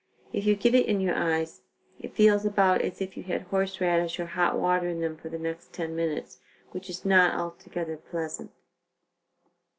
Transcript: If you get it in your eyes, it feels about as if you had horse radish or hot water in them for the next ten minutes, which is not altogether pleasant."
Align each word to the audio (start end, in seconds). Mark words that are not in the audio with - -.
If 0.33 0.47
you 0.47 0.55
get 0.55 0.73
it 0.73 0.87
in 0.87 0.99
your 0.99 1.13
eyes, 1.15 1.61
it 1.99 2.15
feels 2.15 2.43
about 2.43 2.81
as 2.81 3.01
if 3.01 3.15
you 3.15 3.21
had 3.21 3.43
horse 3.43 3.79
radish 3.79 4.19
or 4.19 4.25
hot 4.25 4.57
water 4.57 4.87
in 4.89 4.99
them 4.99 5.15
for 5.15 5.29
the 5.29 5.37
next 5.37 5.73
ten 5.73 5.95
minutes, 5.95 6.39
which 6.71 6.89
is 6.89 7.05
not 7.05 7.35
altogether 7.37 7.97
pleasant." 7.97 8.49